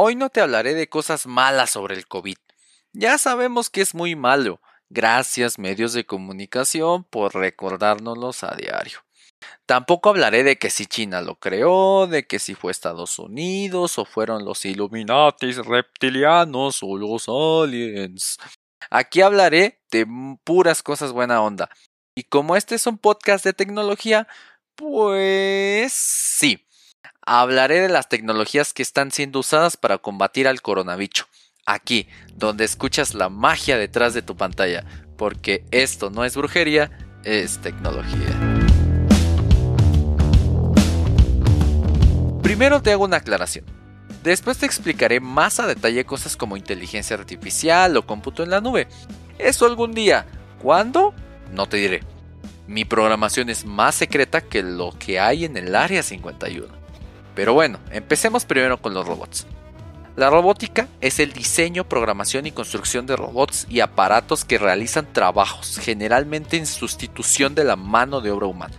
Hoy 0.00 0.14
no 0.14 0.30
te 0.30 0.40
hablaré 0.40 0.74
de 0.74 0.88
cosas 0.88 1.26
malas 1.26 1.70
sobre 1.70 1.96
el 1.96 2.06
COVID. 2.06 2.36
Ya 2.92 3.18
sabemos 3.18 3.68
que 3.68 3.80
es 3.80 3.96
muy 3.96 4.14
malo. 4.14 4.60
Gracias 4.90 5.58
medios 5.58 5.92
de 5.92 6.06
comunicación 6.06 7.02
por 7.02 7.34
recordárnoslos 7.34 8.44
a 8.44 8.54
diario. 8.54 9.00
Tampoco 9.66 10.10
hablaré 10.10 10.44
de 10.44 10.56
que 10.56 10.70
si 10.70 10.86
China 10.86 11.20
lo 11.20 11.34
creó, 11.34 12.06
de 12.06 12.28
que 12.28 12.38
si 12.38 12.54
fue 12.54 12.70
Estados 12.70 13.18
Unidos 13.18 13.98
o 13.98 14.04
fueron 14.04 14.44
los 14.44 14.64
Illuminatis 14.64 15.56
reptilianos 15.66 16.78
o 16.82 16.96
los 16.96 17.28
aliens. 17.28 18.38
Aquí 18.90 19.20
hablaré 19.20 19.80
de 19.90 20.06
puras 20.44 20.84
cosas 20.84 21.10
buena 21.10 21.42
onda. 21.42 21.70
Y 22.14 22.22
como 22.22 22.54
este 22.54 22.76
es 22.76 22.86
un 22.86 22.98
podcast 22.98 23.44
de 23.44 23.52
tecnología, 23.52 24.28
pues 24.76 25.92
sí, 25.92 26.67
hablaré 27.28 27.80
de 27.80 27.90
las 27.90 28.08
tecnologías 28.08 28.72
que 28.72 28.80
están 28.80 29.12
siendo 29.12 29.40
usadas 29.40 29.76
para 29.76 29.98
combatir 29.98 30.48
al 30.48 30.62
coronavirus. 30.62 31.26
Aquí, 31.66 32.08
donde 32.34 32.64
escuchas 32.64 33.12
la 33.12 33.28
magia 33.28 33.76
detrás 33.76 34.14
de 34.14 34.22
tu 34.22 34.34
pantalla, 34.34 34.84
porque 35.18 35.62
esto 35.70 36.08
no 36.08 36.24
es 36.24 36.34
brujería, 36.34 36.90
es 37.24 37.58
tecnología. 37.58 38.64
Primero 42.42 42.80
te 42.80 42.92
hago 42.92 43.04
una 43.04 43.18
aclaración. 43.18 43.66
Después 44.22 44.56
te 44.56 44.64
explicaré 44.64 45.20
más 45.20 45.60
a 45.60 45.66
detalle 45.66 46.06
cosas 46.06 46.34
como 46.34 46.56
inteligencia 46.56 47.14
artificial 47.14 47.94
o 47.98 48.06
cómputo 48.06 48.42
en 48.42 48.50
la 48.50 48.62
nube. 48.62 48.88
Eso 49.36 49.66
algún 49.66 49.92
día. 49.92 50.24
¿Cuándo? 50.62 51.12
No 51.52 51.66
te 51.66 51.76
diré. 51.76 52.00
Mi 52.66 52.86
programación 52.86 53.50
es 53.50 53.66
más 53.66 53.94
secreta 53.96 54.40
que 54.40 54.62
lo 54.62 54.92
que 54.98 55.20
hay 55.20 55.44
en 55.44 55.58
el 55.58 55.76
Área 55.76 56.02
51. 56.02 56.77
Pero 57.38 57.54
bueno, 57.54 57.78
empecemos 57.92 58.44
primero 58.44 58.82
con 58.82 58.94
los 58.94 59.06
robots. 59.06 59.46
La 60.16 60.28
robótica 60.28 60.88
es 61.00 61.20
el 61.20 61.32
diseño, 61.32 61.88
programación 61.88 62.46
y 62.46 62.50
construcción 62.50 63.06
de 63.06 63.14
robots 63.14 63.64
y 63.70 63.78
aparatos 63.78 64.44
que 64.44 64.58
realizan 64.58 65.06
trabajos, 65.12 65.78
generalmente 65.78 66.56
en 66.56 66.66
sustitución 66.66 67.54
de 67.54 67.62
la 67.62 67.76
mano 67.76 68.20
de 68.20 68.32
obra 68.32 68.48
humana. 68.48 68.74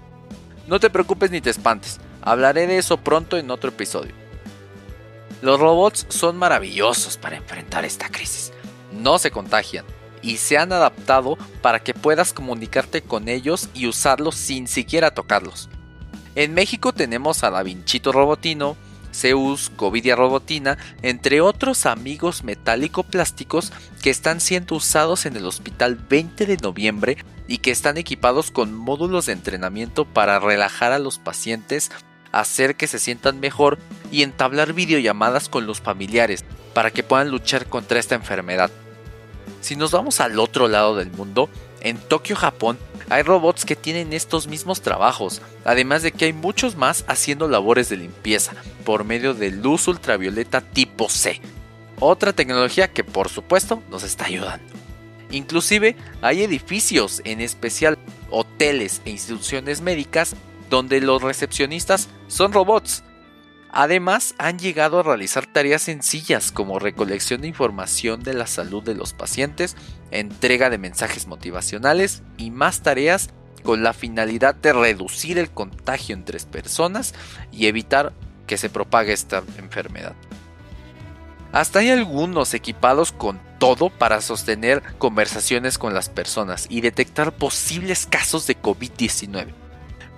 No 0.67 0.77
te 0.77 0.89
preocupes 0.89 1.31
ni 1.31 1.39
te 1.39 1.49
espantes, 1.49 2.01
Hablaré 2.21 2.67
de 2.67 2.79
eso 2.79 2.97
pronto 2.97 3.37
en 3.37 3.49
otro 3.49 3.69
episodio. 3.69 4.11
Los 5.41 5.57
robots 5.57 6.05
son 6.09 6.35
maravillosos 6.35 7.15
para 7.15 7.37
enfrentar 7.37 7.85
esta 7.85 8.09
crisis. 8.09 8.51
No 8.91 9.19
se 9.19 9.31
contagian 9.31 9.85
y 10.21 10.35
se 10.35 10.57
han 10.57 10.73
adaptado 10.73 11.37
para 11.61 11.79
que 11.79 11.93
puedas 11.93 12.33
comunicarte 12.33 13.01
con 13.03 13.29
ellos 13.29 13.69
y 13.73 13.87
usarlos 13.87 14.35
sin 14.35 14.67
siquiera 14.67 15.11
tocarlos. 15.11 15.69
En 16.35 16.53
México 16.53 16.93
tenemos 16.93 17.43
a 17.43 17.49
Da 17.49 17.63
Vinchito 17.63 18.11
Robotino, 18.11 18.77
Zeus, 19.13 19.71
Covidia 19.75 20.15
Robotina, 20.15 20.77
entre 21.01 21.41
otros 21.41 21.85
amigos 21.85 22.43
metálico-plásticos 22.43 23.71
que 24.01 24.09
están 24.09 24.39
siendo 24.39 24.75
usados 24.75 25.25
en 25.25 25.35
el 25.35 25.45
Hospital 25.45 25.95
20 25.95 26.45
de 26.45 26.57
Noviembre 26.57 27.17
y 27.47 27.57
que 27.57 27.71
están 27.71 27.97
equipados 27.97 28.51
con 28.51 28.73
módulos 28.73 29.25
de 29.25 29.33
entrenamiento 29.33 30.05
para 30.05 30.39
relajar 30.39 30.91
a 30.91 30.99
los 30.99 31.17
pacientes 31.17 31.91
hacer 32.31 32.75
que 32.75 32.87
se 32.87 32.99
sientan 32.99 33.39
mejor 33.39 33.79
y 34.11 34.23
entablar 34.23 34.73
videollamadas 34.73 35.49
con 35.49 35.65
los 35.65 35.81
familiares 35.81 36.45
para 36.73 36.91
que 36.91 37.03
puedan 37.03 37.29
luchar 37.29 37.65
contra 37.67 37.99
esta 37.99 38.15
enfermedad. 38.15 38.71
Si 39.61 39.75
nos 39.75 39.91
vamos 39.91 40.19
al 40.19 40.39
otro 40.39 40.67
lado 40.67 40.95
del 40.95 41.11
mundo, 41.11 41.49
en 41.81 41.97
Tokio, 41.97 42.35
Japón, 42.35 42.77
hay 43.09 43.23
robots 43.23 43.65
que 43.65 43.75
tienen 43.75 44.13
estos 44.13 44.47
mismos 44.47 44.81
trabajos, 44.81 45.41
además 45.65 46.03
de 46.03 46.11
que 46.11 46.25
hay 46.25 46.33
muchos 46.33 46.75
más 46.75 47.03
haciendo 47.07 47.47
labores 47.47 47.89
de 47.89 47.97
limpieza 47.97 48.53
por 48.85 49.03
medio 49.03 49.33
de 49.33 49.51
luz 49.51 49.87
ultravioleta 49.87 50.61
tipo 50.61 51.09
C, 51.09 51.41
otra 51.99 52.33
tecnología 52.33 52.91
que 52.91 53.03
por 53.03 53.29
supuesto 53.29 53.81
nos 53.89 54.03
está 54.03 54.25
ayudando. 54.25 54.73
Inclusive 55.31 55.95
hay 56.21 56.43
edificios, 56.43 57.21
en 57.23 57.41
especial 57.41 57.97
hoteles 58.31 59.01
e 59.05 59.11
instituciones 59.11 59.81
médicas, 59.81 60.35
donde 60.69 61.01
los 61.01 61.21
recepcionistas 61.21 62.09
son 62.27 62.53
robots. 62.53 63.03
Además, 63.71 64.33
han 64.39 64.57
llegado 64.57 64.99
a 64.99 65.03
realizar 65.03 65.45
tareas 65.45 65.83
sencillas 65.83 66.51
como 66.51 66.79
recolección 66.79 67.41
de 67.41 67.47
información 67.47 68.23
de 68.23 68.33
la 68.33 68.47
salud 68.47 68.83
de 68.83 68.95
los 68.95 69.13
pacientes, 69.13 69.75
entrega 70.09 70.71
de 70.71 70.79
mensajes 70.79 71.27
motivacionales 71.27 72.23
y 72.37 72.49
más 72.49 72.81
tareas 72.81 73.29
con 73.63 73.83
la 73.83 73.93
finalidad 73.93 74.55
de 74.55 74.73
reducir 74.73 75.37
el 75.37 75.51
contagio 75.51 76.15
entre 76.15 76.39
personas 76.39 77.13
y 77.51 77.67
evitar 77.67 78.13
que 78.47 78.57
se 78.57 78.69
propague 78.69 79.13
esta 79.13 79.43
enfermedad. 79.57 80.15
Hasta 81.51 81.79
hay 81.79 81.89
algunos 81.91 82.53
equipados 82.53 83.11
con 83.11 83.39
todo 83.59 83.89
para 83.89 84.21
sostener 84.21 84.81
conversaciones 84.97 85.77
con 85.77 85.93
las 85.93 86.09
personas 86.09 86.65
y 86.69 86.81
detectar 86.81 87.33
posibles 87.33 88.07
casos 88.07 88.47
de 88.47 88.59
COVID-19 88.59 89.68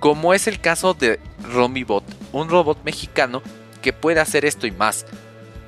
como 0.01 0.33
es 0.33 0.47
el 0.47 0.59
caso 0.59 0.95
de 0.95 1.19
Romibot, 1.53 2.03
un 2.33 2.49
robot 2.49 2.83
mexicano 2.83 3.43
que 3.83 3.93
puede 3.93 4.19
hacer 4.19 4.45
esto 4.45 4.65
y 4.65 4.71
más. 4.71 5.05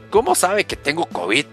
¿Cómo 0.09 0.33
sabe 0.33 0.65
que 0.65 0.75
tengo 0.75 1.05
COVID? 1.05 1.45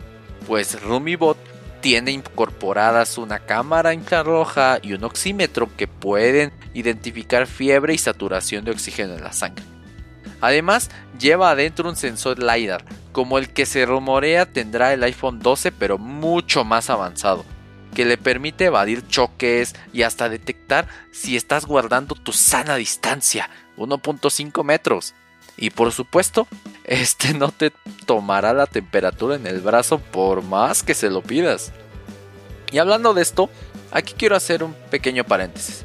Pues 0.47 0.83
Romibot 0.83 1.37
tiene 1.83 2.11
incorporadas 2.11 3.19
una 3.19 3.39
cámara 3.39 3.93
infrarroja 3.93 4.79
y 4.81 4.95
un 4.95 5.05
oxímetro 5.05 5.69
que 5.77 5.89
pueden 5.89 6.53
identificar 6.73 7.47
fiebre 7.47 7.93
y 7.93 7.99
saturación 7.99 8.65
de 8.65 8.71
oxígeno 8.71 9.15
en 9.15 9.25
la 9.25 9.35
sangre. 9.35 9.65
Además, 10.41 10.91
lleva 11.19 11.51
adentro 11.51 11.87
un 11.87 11.97
sensor 11.97 12.39
LiDAR, 12.39 12.83
como 13.13 13.37
el 13.37 13.51
que 13.51 13.67
se 13.67 13.85
rumorea 13.85 14.47
tendrá 14.47 14.95
el 14.95 15.03
iPhone 15.03 15.41
12 15.41 15.71
pero 15.73 15.99
mucho 15.99 16.65
más 16.65 16.89
avanzado 16.89 17.45
que 17.95 18.05
le 18.05 18.19
permite 18.19 18.67
evadir 18.67 19.07
choques 19.09 19.75
y 19.93 20.03
hasta 20.03 20.29
detectar 20.29 20.89
si 21.11 21.37
estás 21.37 21.67
guardando 21.67 22.15
tu 22.15 22.33
sana 22.33 22.77
distancia, 22.77 23.51
1.5 23.77 24.65
metros. 24.65 25.15
Y 25.57 25.71
por 25.71 25.93
supuesto, 25.93 26.47
este 26.85 27.35
no 27.35 27.51
te 27.51 27.73
tomará 28.07 28.53
la 28.53 28.67
temperatura 28.67 29.37
en 29.37 29.47
el 29.47 29.61
brazo 29.61 29.99
por 29.99 30.43
más 30.43 30.83
que 30.83 30.95
se 30.95 31.11
lo 31.11 31.23
pidas. 31.23 31.73
Y 32.73 32.79
hablando 32.79 33.15
de 33.15 33.23
esto, 33.23 33.51
aquí 33.91 34.15
quiero 34.17 34.37
hacer 34.37 34.63
un 34.63 34.75
pequeño 34.91 35.25
paréntesis. 35.25 35.85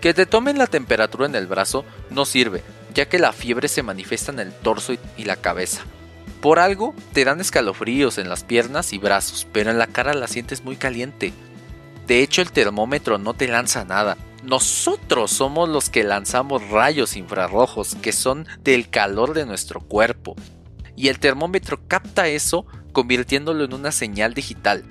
Que 0.00 0.14
te 0.14 0.26
tomen 0.26 0.58
la 0.58 0.66
temperatura 0.66 1.26
en 1.26 1.34
el 1.34 1.46
brazo 1.46 1.84
no 2.10 2.24
sirve, 2.24 2.62
ya 2.94 3.08
que 3.08 3.18
la 3.18 3.32
fiebre 3.32 3.66
se 3.66 3.82
manifiesta 3.82 4.30
en 4.30 4.38
el 4.38 4.52
torso 4.52 4.92
y 5.16 5.24
la 5.24 5.36
cabeza. 5.36 5.84
Por 6.40 6.58
algo 6.58 6.94
te 7.12 7.24
dan 7.24 7.40
escalofríos 7.40 8.18
en 8.18 8.28
las 8.28 8.44
piernas 8.44 8.92
y 8.92 8.98
brazos, 8.98 9.46
pero 9.52 9.70
en 9.70 9.78
la 9.78 9.86
cara 9.86 10.14
la 10.14 10.28
sientes 10.28 10.64
muy 10.64 10.76
caliente. 10.76 11.32
De 12.06 12.22
hecho 12.22 12.42
el 12.42 12.52
termómetro 12.52 13.18
no 13.18 13.34
te 13.34 13.48
lanza 13.48 13.84
nada. 13.84 14.16
Nosotros 14.44 15.32
somos 15.32 15.68
los 15.68 15.90
que 15.90 16.04
lanzamos 16.04 16.68
rayos 16.68 17.16
infrarrojos 17.16 17.96
que 17.96 18.12
son 18.12 18.46
del 18.62 18.88
calor 18.90 19.34
de 19.34 19.46
nuestro 19.46 19.80
cuerpo. 19.80 20.36
Y 20.94 21.08
el 21.08 21.18
termómetro 21.18 21.80
capta 21.88 22.28
eso 22.28 22.66
convirtiéndolo 22.92 23.64
en 23.64 23.74
una 23.74 23.92
señal 23.92 24.34
digital, 24.34 24.84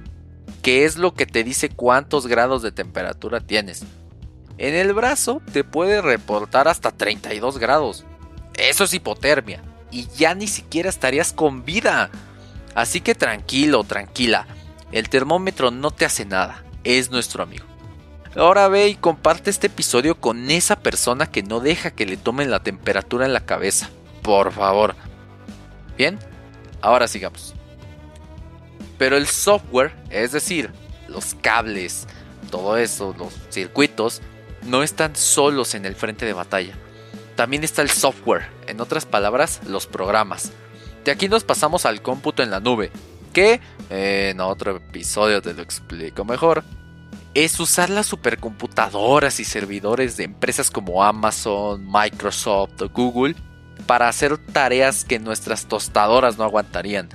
que 0.61 0.85
es 0.85 0.97
lo 0.97 1.13
que 1.13 1.25
te 1.25 1.43
dice 1.43 1.69
cuántos 1.69 2.27
grados 2.27 2.63
de 2.63 2.71
temperatura 2.71 3.39
tienes. 3.39 3.83
En 4.57 4.73
el 4.73 4.93
brazo 4.93 5.41
te 5.53 5.63
puede 5.63 6.01
reportar 6.01 6.67
hasta 6.67 6.91
32 6.91 7.57
grados. 7.57 8.03
Eso 8.55 8.83
es 8.83 8.93
hipotermia 8.93 9.63
y 9.95 10.09
ya 10.17 10.35
ni 10.35 10.47
siquiera 10.47 10.89
estarías 10.89 11.31
con 11.31 11.63
vida. 11.63 12.09
Así 12.75 12.99
que 12.99 13.15
tranquilo, 13.15 13.85
tranquila. 13.85 14.45
El 14.91 15.07
termómetro 15.07 15.71
no 15.71 15.89
te 15.91 16.03
hace 16.03 16.25
nada, 16.25 16.65
es 16.83 17.11
nuestro 17.11 17.41
amigo. 17.41 17.63
Ahora 18.35 18.67
ve 18.67 18.89
y 18.89 18.95
comparte 18.95 19.49
este 19.49 19.67
episodio 19.67 20.19
con 20.19 20.51
esa 20.51 20.75
persona 20.75 21.31
que 21.31 21.43
no 21.43 21.61
deja 21.61 21.91
que 21.91 22.05
le 22.05 22.17
tomen 22.17 22.51
la 22.51 22.61
temperatura 22.61 23.25
en 23.25 23.31
la 23.31 23.45
cabeza. 23.45 23.89
Por 24.21 24.51
favor. 24.51 24.95
Bien, 25.97 26.19
ahora 26.81 27.07
sigamos. 27.07 27.53
Pero 28.97 29.15
el 29.15 29.27
software, 29.27 29.95
es 30.09 30.33
decir, 30.33 30.73
los 31.07 31.35
cables, 31.35 32.05
todo 32.51 32.75
eso, 32.75 33.15
los 33.17 33.33
circuitos, 33.49 34.21
no 34.63 34.83
están 34.83 35.15
solos 35.15 35.73
en 35.73 35.85
el 35.85 35.95
frente 35.95 36.25
de 36.25 36.33
batalla. 36.33 36.73
También 37.35 37.63
está 37.63 37.81
el 37.81 37.89
software, 37.89 38.47
en 38.67 38.79
otras 38.79 39.05
palabras, 39.05 39.61
los 39.67 39.87
programas. 39.87 40.51
De 41.03 41.11
aquí 41.11 41.27
nos 41.27 41.43
pasamos 41.43 41.85
al 41.85 42.01
cómputo 42.01 42.41
en 42.41 42.51
la 42.51 42.59
nube, 42.59 42.91
que 43.33 43.59
en 43.89 44.39
otro 44.39 44.77
episodio 44.77 45.41
te 45.41 45.53
lo 45.53 45.61
explico 45.61 46.23
mejor. 46.23 46.63
Es 47.33 47.59
usar 47.59 47.89
las 47.89 48.05
supercomputadoras 48.05 49.41
y 49.41 49.43
servidores 49.43 50.15
de 50.15 50.23
empresas 50.23 50.71
como 50.71 51.03
Amazon, 51.03 51.85
Microsoft 51.85 52.81
o 52.81 52.89
Google 52.89 53.35
para 53.85 54.07
hacer 54.07 54.37
tareas 54.37 55.03
que 55.03 55.19
nuestras 55.19 55.65
tostadoras 55.65 56.37
no 56.37 56.45
aguantarían. 56.45 57.09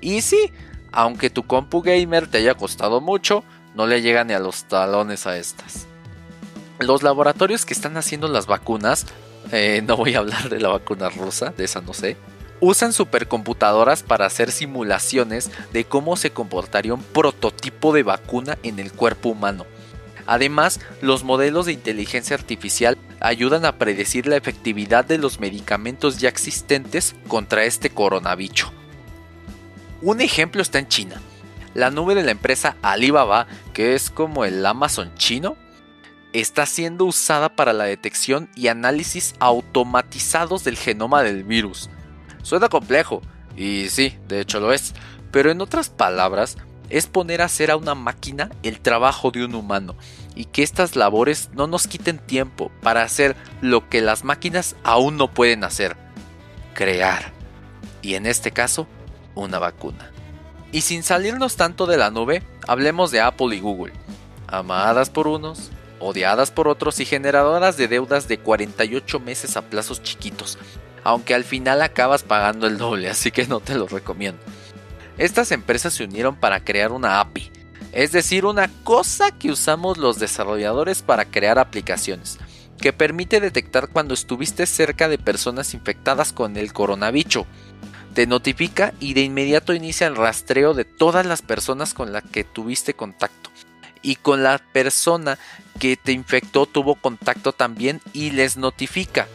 Y 0.00 0.22
sí, 0.22 0.52
aunque 0.92 1.30
tu 1.30 1.44
compu 1.44 1.82
gamer 1.82 2.26
te 2.26 2.38
haya 2.38 2.54
costado 2.54 3.00
mucho, 3.00 3.44
no 3.74 3.86
le 3.86 4.02
llega 4.02 4.24
ni 4.24 4.34
a 4.34 4.40
los 4.40 4.64
talones 4.64 5.26
a 5.26 5.36
estas. 5.36 5.86
Los 6.80 7.02
laboratorios 7.02 7.64
que 7.64 7.74
están 7.74 7.96
haciendo 7.96 8.26
las 8.26 8.46
vacunas 8.46 9.06
eh, 9.52 9.82
no 9.86 9.96
voy 9.96 10.14
a 10.14 10.18
hablar 10.18 10.48
de 10.48 10.60
la 10.60 10.68
vacuna 10.68 11.08
rusa, 11.08 11.52
de 11.56 11.64
esa 11.64 11.80
no 11.80 11.92
sé. 11.92 12.16
usan 12.60 12.92
supercomputadoras 12.92 14.02
para 14.02 14.26
hacer 14.26 14.52
simulaciones 14.52 15.50
de 15.72 15.84
cómo 15.84 16.16
se 16.16 16.30
comportaría 16.30 16.94
un 16.94 17.02
prototipo 17.02 17.92
de 17.92 18.02
vacuna 18.02 18.58
en 18.62 18.78
el 18.78 18.92
cuerpo 18.92 19.30
humano. 19.30 19.64
Además, 20.26 20.78
los 21.00 21.24
modelos 21.24 21.66
de 21.66 21.72
inteligencia 21.72 22.36
artificial 22.36 22.98
ayudan 23.18 23.64
a 23.64 23.78
predecir 23.78 24.26
la 24.26 24.36
efectividad 24.36 25.04
de 25.04 25.18
los 25.18 25.40
medicamentos 25.40 26.18
ya 26.18 26.28
existentes 26.28 27.16
contra 27.26 27.64
este 27.64 27.90
coronavirus. 27.90 28.70
Un 30.02 30.20
ejemplo 30.20 30.62
está 30.62 30.78
en 30.78 30.88
China. 30.88 31.20
La 31.74 31.90
nube 31.90 32.14
de 32.14 32.22
la 32.22 32.30
empresa 32.30 32.76
Alibaba, 32.82 33.46
que 33.72 33.94
es 33.94 34.10
como 34.10 34.44
el 34.44 34.64
Amazon 34.64 35.12
chino, 35.16 35.56
está 36.32 36.66
siendo 36.66 37.04
usada 37.04 37.48
para 37.50 37.72
la 37.72 37.84
detección 37.84 38.48
y 38.54 38.68
análisis 38.68 39.34
automatizados 39.40 40.64
del 40.64 40.76
genoma 40.76 41.22
del 41.22 41.44
virus. 41.44 41.90
Suena 42.42 42.68
complejo, 42.68 43.22
y 43.56 43.88
sí, 43.90 44.16
de 44.28 44.40
hecho 44.40 44.60
lo 44.60 44.72
es, 44.72 44.94
pero 45.30 45.50
en 45.50 45.60
otras 45.60 45.88
palabras, 45.90 46.56
es 46.90 47.06
poner 47.06 47.40
a 47.40 47.46
hacer 47.46 47.70
a 47.70 47.76
una 47.76 47.94
máquina 47.94 48.50
el 48.62 48.80
trabajo 48.80 49.30
de 49.30 49.44
un 49.44 49.54
humano 49.54 49.94
y 50.34 50.46
que 50.46 50.62
estas 50.62 50.96
labores 50.96 51.50
no 51.54 51.66
nos 51.66 51.86
quiten 51.86 52.18
tiempo 52.18 52.70
para 52.82 53.02
hacer 53.02 53.36
lo 53.60 53.88
que 53.88 54.00
las 54.00 54.24
máquinas 54.24 54.76
aún 54.82 55.16
no 55.16 55.32
pueden 55.32 55.64
hacer, 55.64 55.96
crear. 56.74 57.32
Y 58.02 58.14
en 58.14 58.26
este 58.26 58.50
caso, 58.50 58.86
una 59.34 59.58
vacuna. 59.58 60.10
Y 60.72 60.82
sin 60.82 61.02
salirnos 61.02 61.56
tanto 61.56 61.86
de 61.86 61.96
la 61.96 62.10
nube, 62.10 62.42
hablemos 62.66 63.10
de 63.10 63.20
Apple 63.20 63.56
y 63.56 63.60
Google. 63.60 63.92
Amadas 64.46 65.10
por 65.10 65.26
unos, 65.26 65.70
odiadas 66.00 66.50
por 66.50 66.66
otros 66.66 66.98
y 67.00 67.04
generadoras 67.04 67.76
de 67.76 67.88
deudas 67.88 68.26
de 68.26 68.38
48 68.38 69.20
meses 69.20 69.56
a 69.56 69.62
plazos 69.62 70.02
chiquitos, 70.02 70.58
aunque 71.04 71.34
al 71.34 71.44
final 71.44 71.82
acabas 71.82 72.22
pagando 72.22 72.66
el 72.66 72.78
doble, 72.78 73.08
así 73.08 73.30
que 73.30 73.46
no 73.46 73.60
te 73.60 73.74
lo 73.74 73.86
recomiendo. 73.86 74.40
Estas 75.18 75.52
empresas 75.52 75.94
se 75.94 76.04
unieron 76.04 76.36
para 76.36 76.64
crear 76.64 76.92
una 76.92 77.20
API, 77.20 77.52
es 77.92 78.12
decir, 78.12 78.46
una 78.46 78.70
cosa 78.84 79.32
que 79.32 79.50
usamos 79.50 79.98
los 79.98 80.18
desarrolladores 80.18 81.02
para 81.02 81.24
crear 81.24 81.58
aplicaciones, 81.58 82.38
que 82.78 82.92
permite 82.92 83.40
detectar 83.40 83.88
cuando 83.88 84.14
estuviste 84.14 84.66
cerca 84.66 85.08
de 85.08 85.18
personas 85.18 85.74
infectadas 85.74 86.32
con 86.32 86.56
el 86.56 86.72
coronavirus. 86.72 87.44
Te 88.14 88.26
notifica 88.26 88.92
y 88.98 89.14
de 89.14 89.20
inmediato 89.22 89.74
inicia 89.74 90.06
el 90.06 90.16
rastreo 90.16 90.74
de 90.74 90.84
todas 90.84 91.26
las 91.26 91.42
personas 91.42 91.94
con 91.94 92.12
las 92.12 92.24
que 92.24 92.42
tuviste 92.42 92.94
contacto. 92.94 93.50
Y 94.02 94.16
con 94.16 94.42
la 94.42 94.58
persona 94.58 95.38
que 95.78 95.96
te 95.96 96.12
infectó 96.12 96.66
tuvo 96.66 96.94
contacto 96.94 97.52
también 97.52 98.00
y 98.12 98.30
les 98.30 98.56
notifica. 98.56 99.28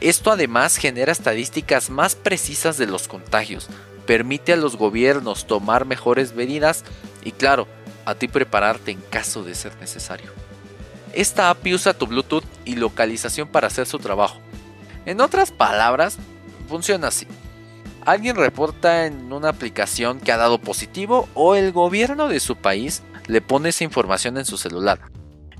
Esto 0.00 0.30
además 0.30 0.76
genera 0.76 1.12
estadísticas 1.12 1.90
más 1.90 2.14
precisas 2.14 2.76
de 2.76 2.86
los 2.86 3.08
contagios, 3.08 3.68
permite 4.06 4.52
a 4.52 4.56
los 4.56 4.76
gobiernos 4.76 5.46
tomar 5.46 5.86
mejores 5.86 6.34
medidas 6.34 6.84
y 7.24 7.32
claro, 7.32 7.66
a 8.04 8.14
ti 8.14 8.28
prepararte 8.28 8.90
en 8.90 9.00
caso 9.00 9.42
de 9.42 9.54
ser 9.54 9.76
necesario. 9.76 10.30
Esta 11.12 11.48
API 11.48 11.74
usa 11.74 11.94
tu 11.94 12.06
Bluetooth 12.06 12.44
y 12.64 12.74
localización 12.74 13.48
para 13.48 13.68
hacer 13.68 13.86
su 13.86 13.98
trabajo. 13.98 14.40
En 15.06 15.20
otras 15.20 15.52
palabras, 15.52 16.16
funciona 16.68 17.08
así. 17.08 17.26
Alguien 18.04 18.36
reporta 18.36 19.06
en 19.06 19.32
una 19.32 19.48
aplicación 19.48 20.20
que 20.20 20.32
ha 20.32 20.36
dado 20.36 20.58
positivo 20.58 21.28
o 21.34 21.54
el 21.54 21.72
gobierno 21.72 22.28
de 22.28 22.40
su 22.40 22.56
país 22.56 23.02
le 23.26 23.40
pone 23.40 23.70
esa 23.70 23.84
información 23.84 24.38
en 24.38 24.44
su 24.44 24.56
celular. 24.56 25.00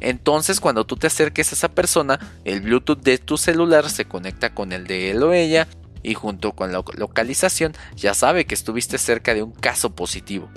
Entonces 0.00 0.60
cuando 0.60 0.84
tú 0.84 0.96
te 0.96 1.06
acerques 1.06 1.50
a 1.50 1.54
esa 1.54 1.68
persona, 1.68 2.18
el 2.44 2.60
Bluetooth 2.60 3.00
de 3.00 3.18
tu 3.18 3.38
celular 3.38 3.88
se 3.90 4.04
conecta 4.04 4.54
con 4.54 4.72
el 4.72 4.86
de 4.86 5.10
él 5.10 5.22
o 5.22 5.32
ella 5.32 5.66
y 6.02 6.14
junto 6.14 6.52
con 6.52 6.72
la 6.72 6.82
localización 6.96 7.72
ya 7.96 8.14
sabe 8.14 8.44
que 8.44 8.54
estuviste 8.54 8.98
cerca 8.98 9.34
de 9.34 9.42
un 9.42 9.52
caso 9.52 9.94
positivo. 9.94 10.48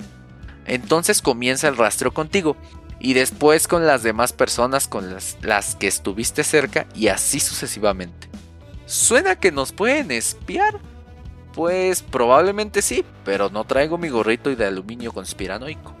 Entonces 0.66 1.22
comienza 1.22 1.68
el 1.68 1.76
rastreo 1.76 2.12
contigo 2.12 2.56
y 3.00 3.14
después 3.14 3.68
con 3.68 3.86
las 3.86 4.02
demás 4.02 4.32
personas 4.32 4.88
con 4.88 5.14
las, 5.14 5.38
las 5.40 5.76
que 5.76 5.86
estuviste 5.86 6.44
cerca 6.44 6.86
y 6.94 7.08
así 7.08 7.40
sucesivamente. 7.40 8.28
¿Suena 8.86 9.36
que 9.36 9.52
nos 9.52 9.72
pueden 9.72 10.10
espiar? 10.10 10.78
Pues 11.54 12.02
probablemente 12.02 12.82
sí, 12.82 13.04
pero 13.24 13.50
no 13.50 13.64
traigo 13.64 13.98
mi 13.98 14.08
gorrito 14.08 14.54
de 14.54 14.66
aluminio 14.66 15.12
conspiranoico. 15.12 15.94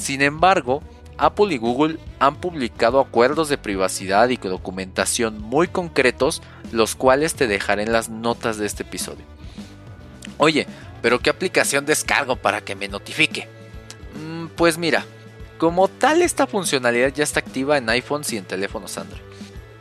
Sin 0.00 0.22
embargo, 0.22 0.82
Apple 1.18 1.54
y 1.54 1.58
Google 1.58 1.98
han 2.18 2.36
publicado 2.36 3.00
acuerdos 3.00 3.50
de 3.50 3.58
privacidad 3.58 4.30
y 4.30 4.38
documentación 4.38 5.38
muy 5.38 5.68
concretos, 5.68 6.40
los 6.72 6.94
cuales 6.96 7.34
te 7.34 7.46
dejaré 7.46 7.82
en 7.82 7.92
las 7.92 8.08
notas 8.08 8.56
de 8.56 8.64
este 8.64 8.82
episodio. 8.82 9.26
Oye, 10.38 10.66
pero 11.02 11.18
¿qué 11.18 11.28
aplicación 11.28 11.84
descargo 11.84 12.36
para 12.36 12.62
que 12.62 12.74
me 12.74 12.88
notifique? 12.88 13.46
Mm, 14.18 14.46
pues 14.56 14.78
mira, 14.78 15.04
como 15.58 15.88
tal 15.88 16.22
esta 16.22 16.46
funcionalidad 16.46 17.12
ya 17.12 17.22
está 17.22 17.40
activa 17.40 17.76
en 17.76 17.90
iPhones 17.90 18.32
y 18.32 18.38
en 18.38 18.44
teléfonos 18.44 18.96
Android. 18.96 19.20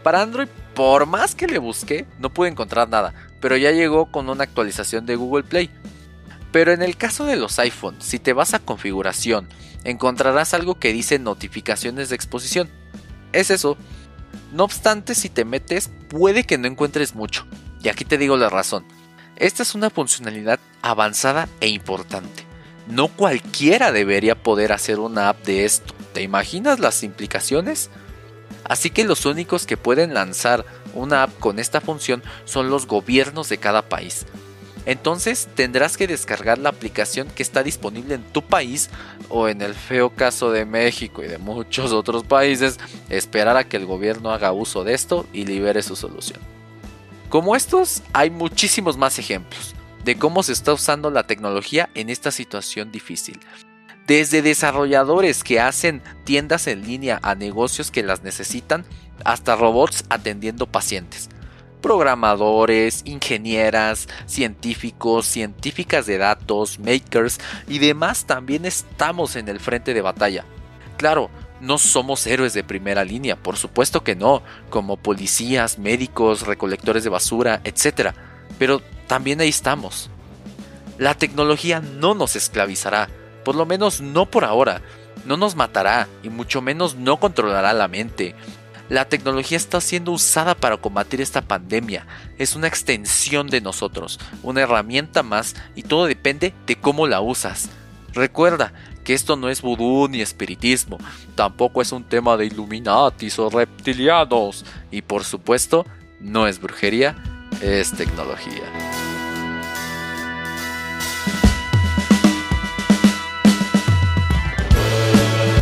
Para 0.04 0.22
Android, 0.22 0.50
por 0.76 1.06
más 1.06 1.34
que 1.34 1.48
le 1.48 1.60
busqué, 1.60 2.06
no 2.20 2.30
pude 2.30 2.50
encontrar 2.50 2.90
nada, 2.90 3.14
pero 3.40 3.56
ya 3.56 3.72
llegó 3.72 4.12
con 4.12 4.30
una 4.30 4.44
actualización 4.44 5.06
de 5.06 5.16
Google 5.16 5.44
Play. 5.44 5.70
Pero 6.52 6.72
en 6.72 6.82
el 6.82 6.98
caso 6.98 7.26
de 7.26 7.36
los 7.36 7.60
iPhones, 7.60 8.04
si 8.04 8.20
te 8.20 8.34
vas 8.34 8.54
a 8.54 8.60
configuración, 8.60 9.48
encontrarás 9.84 10.54
algo 10.54 10.76
que 10.76 10.94
dice 10.94 11.20
notificaciones 11.20 12.10
de 12.10 12.16
exposición. 12.16 12.70
Es 13.34 13.52
eso. 13.52 13.78
No 14.52 14.64
obstante, 14.64 15.16
si 15.16 15.30
te 15.30 15.46
metes, 15.46 15.90
puede 16.10 16.44
que 16.44 16.58
no 16.58 16.68
encuentres 16.68 17.14
mucho. 17.14 17.46
Y 17.84 17.90
aquí 17.90 18.04
te 18.06 18.18
digo 18.18 18.36
la 18.36 18.50
razón. 18.50 18.86
Esta 19.36 19.64
es 19.64 19.76
una 19.76 19.90
funcionalidad 19.90 20.60
avanzada 20.82 21.48
e 21.62 21.70
importante. 21.70 22.46
No 22.88 23.08
cualquiera 23.08 23.92
debería 23.92 24.36
poder 24.36 24.72
hacer 24.72 25.00
una 25.00 25.30
app 25.30 25.46
de 25.46 25.66
esto. 25.66 25.94
¿Te 26.14 26.24
imaginas 26.24 26.80
las 26.80 27.04
implicaciones? 27.04 27.92
Así 28.64 28.90
que 28.90 29.04
los 29.04 29.26
únicos 29.26 29.66
que 29.66 29.78
pueden 29.78 30.14
lanzar 30.14 30.66
una 30.94 31.24
app 31.24 31.40
con 31.40 31.60
esta 31.60 31.82
función 31.82 32.24
son 32.46 32.70
los 32.70 32.88
gobiernos 32.88 33.48
de 33.50 33.60
cada 33.60 33.84
país. 33.84 34.26
Entonces 34.90 35.48
tendrás 35.54 35.98
que 35.98 36.08
descargar 36.08 36.58
la 36.58 36.70
aplicación 36.70 37.28
que 37.28 37.44
está 37.44 37.62
disponible 37.62 38.16
en 38.16 38.24
tu 38.24 38.42
país 38.42 38.90
o 39.30 39.48
en 39.48 39.62
el 39.62 39.76
feo 39.76 40.10
caso 40.10 40.52
de 40.52 40.66
México 40.66 41.24
y 41.24 41.28
de 41.28 41.38
muchos 41.38 41.92
otros 41.92 42.24
países, 42.24 42.80
esperar 43.08 43.56
a 43.56 43.66
que 43.66 43.78
el 43.78 43.86
gobierno 43.86 44.32
haga 44.32 44.52
uso 44.52 44.84
de 44.84 44.96
esto 44.96 45.28
y 45.32 45.46
libere 45.46 45.84
su 45.84 45.96
solución. 45.96 46.40
Como 47.30 47.56
estos, 47.56 48.02
hay 48.14 48.32
muchísimos 48.32 48.98
más 48.98 49.20
ejemplos 49.20 49.76
de 50.04 50.18
cómo 50.18 50.42
se 50.42 50.54
está 50.54 50.74
usando 50.74 51.12
la 51.12 51.28
tecnología 51.28 51.92
en 51.94 52.10
esta 52.10 52.32
situación 52.32 52.92
difícil. 52.92 53.40
Desde 54.08 54.42
desarrolladores 54.42 55.44
que 55.44 55.60
hacen 55.60 56.02
tiendas 56.24 56.66
en 56.66 56.82
línea 56.82 57.20
a 57.22 57.36
negocios 57.36 57.92
que 57.92 58.02
las 58.02 58.24
necesitan, 58.24 58.86
hasta 59.24 59.56
robots 59.56 60.04
atendiendo 60.10 60.66
pacientes 60.66 61.30
programadores, 61.82 63.02
ingenieras, 63.06 64.08
científicos, 64.26 65.26
científicas 65.26 66.06
de 66.06 66.18
datos, 66.18 66.80
makers 66.80 67.40
y 67.68 67.80
demás 67.80 68.26
también 68.26 68.66
estamos 68.66 69.36
en 69.36 69.48
el 69.48 69.60
frente 69.60 69.94
de 69.94 70.02
batalla. 70.02 70.46
Claro, 70.98 71.30
no 71.62 71.78
somos 71.78 72.26
héroes 72.28 72.54
de 72.54 72.64
primera 72.64 73.04
línea, 73.04 73.36
por 73.36 73.58
supuesto 73.58 74.04
que 74.04 74.16
no, 74.16 74.42
como 74.70 74.98
policías, 74.98 75.78
médicos, 75.78 76.46
recolectores 76.46 77.04
de 77.04 77.10
basura, 77.10 77.62
etc. 77.64 78.12
Pero 78.58 78.82
también 79.08 79.42
ahí 79.42 79.50
estamos. 79.50 80.10
La 80.98 81.16
tecnología 81.16 81.80
no 81.80 82.14
nos 82.14 82.36
esclavizará, 82.36 83.10
por 83.44 83.56
lo 83.56 83.66
menos 83.66 84.02
no 84.02 84.26
por 84.26 84.44
ahora. 84.44 84.82
No 85.26 85.38
nos 85.38 85.56
matará 85.56 86.08
y 86.24 86.30
mucho 86.30 86.62
menos 86.62 86.96
no 86.96 87.18
controlará 87.18 87.74
la 87.74 87.88
mente. 87.88 88.36
La 88.90 89.06
tecnología 89.08 89.56
está 89.56 89.82
siendo 89.82 90.12
usada 90.12 90.56
para 90.56 90.78
combatir 90.78 91.22
esta 91.22 91.42
pandemia. 91.42 92.08
Es 92.40 92.56
una 92.56 92.68
extensión 92.68 93.48
de 93.48 93.62
nosotros, 93.62 94.20
una 94.42 94.62
herramienta 94.62 95.22
más 95.22 95.56
y 95.76 95.84
todo 95.84 96.08
depende 96.08 96.56
de 96.66 96.76
cómo 96.76 97.06
la 97.06 97.22
usas. 97.22 97.70
Recuerda 98.14 98.74
que 99.04 99.14
esto 99.14 99.36
no 99.36 99.50
es 99.50 99.62
vudú 99.62 100.08
ni 100.08 100.22
espiritismo, 100.22 100.98
tampoco 101.36 101.84
es 101.84 101.92
un 101.92 102.04
tema 102.04 102.36
de 102.36 102.48
Illuminatis 102.48 103.38
o 103.38 103.52
reptilianos 103.52 104.66
y 104.90 105.04
por 105.04 105.24
supuesto 105.24 105.86
no 106.20 106.48
es 106.48 106.60
brujería, 106.60 107.16
es 107.62 107.92
tecnología. 107.92 108.64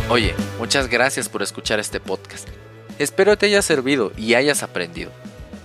Oye, 0.08 0.34
muchas 0.58 0.88
gracias 0.88 1.28
por 1.28 1.42
escuchar 1.42 1.78
este 1.78 2.00
podcast. 2.00 2.48
Espero 2.98 3.38
te 3.38 3.46
haya 3.46 3.62
servido 3.62 4.12
y 4.16 4.34
hayas 4.34 4.62
aprendido. 4.62 5.10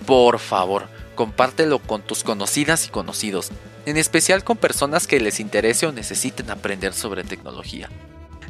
Por 0.06 0.40
favor, 0.40 0.88
compártelo 1.16 1.80
con 1.80 2.02
tus 2.02 2.24
conocidas 2.24 2.86
y 2.86 2.90
conocidos, 2.90 3.52
en 3.86 3.98
especial 3.98 4.44
con 4.44 4.58
personas 4.58 5.08
que 5.08 5.20
les 5.20 5.40
interese 5.40 5.88
o 5.88 5.92
necesiten 5.92 6.50
aprender 6.52 6.94
sobre 6.94 7.24
tecnología. 7.24 7.90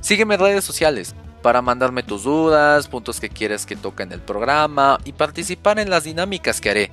Sígueme 0.02 0.36
en 0.36 0.42
redes 0.42 0.66
sociales 0.66 1.16
para 1.42 1.62
mandarme 1.62 2.04
tus 2.04 2.24
dudas, 2.24 2.88
puntos 2.88 3.20
que 3.20 3.30
quieres 3.30 3.66
que 3.66 3.76
toque 3.76 4.04
en 4.04 4.12
el 4.12 4.22
programa 4.22 4.98
y 5.06 5.14
participar 5.14 5.80
en 5.80 5.90
las 5.90 6.04
dinámicas 6.04 6.60
que 6.60 6.70
haré. 6.70 6.92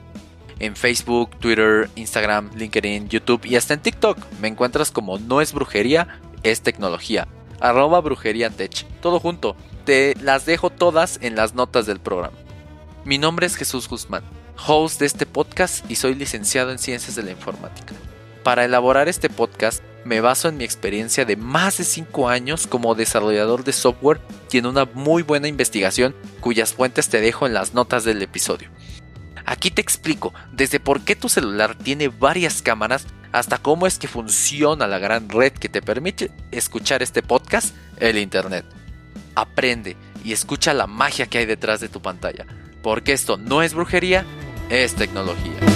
En 0.58 0.76
Facebook, 0.76 1.30
Twitter, 1.38 1.88
Instagram, 1.94 2.50
LinkedIn, 2.54 3.08
YouTube 3.08 3.46
y 3.46 3.56
hasta 3.56 3.74
en 3.74 3.80
TikTok 3.80 4.18
me 4.40 4.48
encuentras 4.48 4.90
como 4.90 5.18
No 5.18 5.40
es 5.40 5.52
brujería, 5.52 6.20
es 6.42 6.60
tecnología. 6.60 7.26
Arroba 7.60 8.00
brujería 8.00 8.50
tech. 8.50 8.86
Todo 9.00 9.20
junto. 9.20 9.54
Te 9.84 10.14
las 10.20 10.46
dejo 10.46 10.70
todas 10.70 11.18
en 11.22 11.36
las 11.36 11.54
notas 11.54 11.86
del 11.86 12.00
programa. 12.00 12.36
Mi 13.04 13.18
nombre 13.18 13.46
es 13.46 13.56
Jesús 13.56 13.88
Guzmán, 13.88 14.22
host 14.66 15.00
de 15.00 15.06
este 15.06 15.24
podcast 15.24 15.90
y 15.90 15.96
soy 15.96 16.14
licenciado 16.14 16.70
en 16.70 16.78
Ciencias 16.78 17.16
de 17.16 17.22
la 17.22 17.30
Informática. 17.30 17.94
Para 18.42 18.64
elaborar 18.64 19.08
este 19.08 19.30
podcast 19.30 19.82
me 20.04 20.20
baso 20.20 20.48
en 20.48 20.56
mi 20.56 20.64
experiencia 20.64 21.24
de 21.24 21.36
más 21.36 21.78
de 21.78 21.84
5 21.84 22.28
años 22.28 22.66
como 22.66 22.94
desarrollador 22.94 23.64
de 23.64 23.72
software 23.72 24.20
y 24.50 24.58
en 24.58 24.66
una 24.66 24.86
muy 24.86 25.22
buena 25.22 25.48
investigación 25.48 26.14
cuyas 26.40 26.72
fuentes 26.74 27.08
te 27.08 27.20
dejo 27.20 27.46
en 27.46 27.54
las 27.54 27.74
notas 27.74 28.04
del 28.04 28.22
episodio. 28.22 28.70
Aquí 29.44 29.70
te 29.70 29.82
explico 29.82 30.32
desde 30.52 30.80
por 30.80 31.02
qué 31.02 31.16
tu 31.16 31.28
celular 31.28 31.74
tiene 31.74 32.08
varias 32.08 32.62
cámaras 32.62 33.06
hasta 33.32 33.58
cómo 33.58 33.86
es 33.86 33.98
que 33.98 34.08
funciona 34.08 34.86
la 34.86 34.98
gran 34.98 35.28
red 35.28 35.52
que 35.52 35.68
te 35.68 35.82
permite 35.82 36.30
escuchar 36.50 37.02
este 37.02 37.22
podcast, 37.22 37.74
el 37.98 38.18
Internet. 38.18 38.64
Aprende 39.34 39.96
y 40.24 40.32
escucha 40.32 40.74
la 40.74 40.86
magia 40.86 41.26
que 41.26 41.38
hay 41.38 41.46
detrás 41.46 41.80
de 41.80 41.88
tu 41.88 42.02
pantalla, 42.02 42.46
porque 42.82 43.12
esto 43.12 43.36
no 43.36 43.62
es 43.62 43.74
brujería, 43.74 44.24
es 44.68 44.94
tecnología. 44.94 45.69